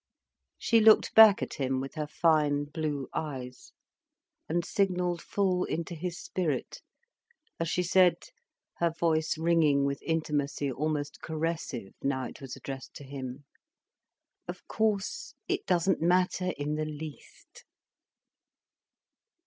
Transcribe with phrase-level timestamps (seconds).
[0.57, 3.71] She looked back at him, with her fine blue eyes,
[4.49, 6.81] and signalled full into his spirit,
[7.59, 8.15] as she said,
[8.77, 13.45] her voice ringing with intimacy almost caressive now it was addressed to him:
[14.47, 17.63] "Of course, it doesn't matter in the least."